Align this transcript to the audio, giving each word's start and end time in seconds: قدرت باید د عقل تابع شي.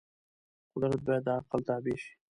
قدرت 0.73 0.99
باید 1.07 1.23
د 1.27 1.29
عقل 1.39 1.61
تابع 1.67 1.95
شي. 2.03 2.11